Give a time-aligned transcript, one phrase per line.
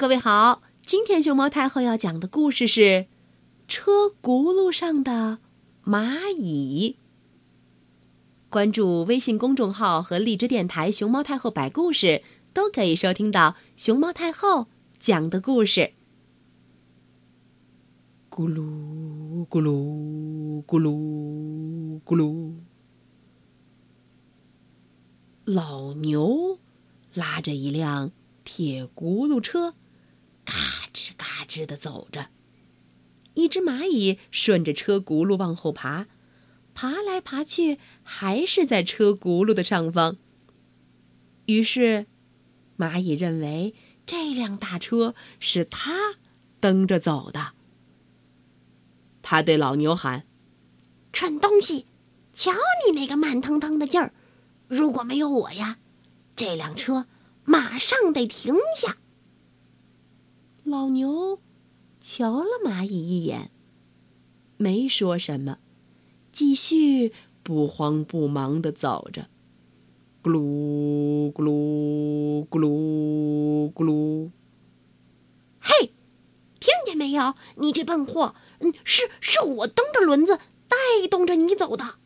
[0.00, 2.80] 各位好，今天熊猫太后要讲的故事是
[3.68, 5.40] 《车轱辘上的
[5.84, 6.96] 蚂蚁》。
[8.48, 12.22] 关注微信公众号和荔枝电台“熊猫太后摆故事”，
[12.54, 14.68] 都可以收听到熊猫太后
[14.98, 15.92] 讲的故事。
[18.30, 22.54] 咕噜咕噜咕噜咕噜，
[25.44, 26.58] 老牛
[27.12, 28.12] 拉着一辆
[28.42, 29.74] 铁轱辘车，
[31.50, 32.28] 吱嘎吱的走着。
[33.34, 36.06] 一只蚂蚁顺着车轱辘往后爬，
[36.74, 40.16] 爬来爬去，还是在车轱辘的上方。
[41.46, 42.06] 于是，
[42.78, 43.74] 蚂蚁认为
[44.06, 46.16] 这辆大车是它
[46.60, 47.54] 蹬着走的。
[49.22, 50.26] 他对老牛喊
[51.12, 51.86] ：“蠢东西，
[52.32, 52.52] 瞧
[52.86, 54.12] 你那个慢腾腾的劲儿！
[54.66, 55.78] 如果没有我呀，
[56.34, 57.06] 这辆车
[57.44, 58.98] 马上得停下。”
[60.70, 61.40] 老牛
[62.00, 63.50] 瞧了蚂蚁一眼，
[64.56, 65.58] 没说什么，
[66.30, 69.28] 继续不慌不忙地走着。
[70.22, 74.30] 咕噜咕噜咕噜咕噜，
[75.60, 75.92] 嘿，
[76.60, 77.34] 听见没有？
[77.56, 78.36] 你这笨货！
[78.60, 81.96] 嗯，是是我蹬着轮子带动着你走的，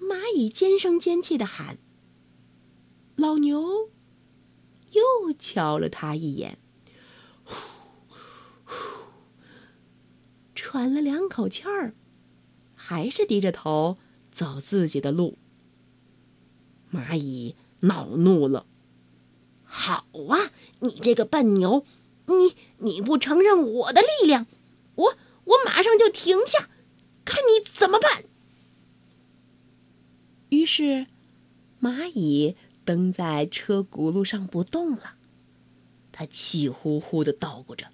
[0.00, 1.76] 蚂蚁尖声尖气的喊。
[3.16, 3.90] 老牛
[4.92, 6.56] 又瞧了他一眼，
[7.44, 7.54] 呼
[8.64, 8.76] 呼，
[10.72, 11.92] 喘了两口气儿，
[12.74, 13.98] 还是低着头
[14.30, 15.36] 走自己的路。
[16.90, 18.64] 蚂蚁恼怒了
[19.64, 21.84] ：“好啊，你这个笨牛，
[22.24, 24.46] 你你不承认我的力量，
[24.94, 26.70] 我。”我马上就停下，
[27.24, 28.24] 看你怎么办。
[30.48, 31.06] 于是，
[31.82, 35.16] 蚂蚁蹬在车轱辘上不动了。
[36.12, 37.88] 他气呼呼的叨咕着：“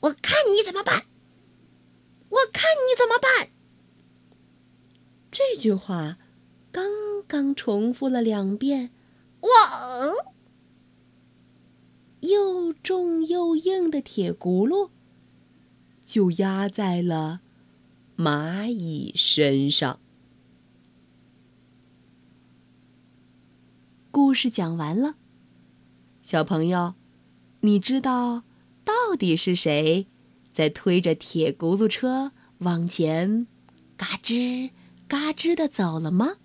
[0.00, 1.06] 我看你怎么办！
[2.34, 3.50] 我看你怎么办！”
[5.32, 6.18] 这句话
[6.70, 6.90] 刚
[7.26, 8.90] 刚重复了两遍，
[9.40, 9.48] 我
[12.20, 14.90] 又重又硬的铁轱辘。
[16.04, 17.40] 就压在了
[18.14, 19.98] 蚂蚁身上。
[24.10, 25.14] 故事讲完了，
[26.20, 26.94] 小朋友，
[27.60, 28.44] 你知道
[28.84, 30.06] 到底是谁
[30.54, 33.48] 在推着铁轱辘车往前
[33.96, 34.70] 嘎吱
[35.08, 36.36] 嘎吱的走了吗？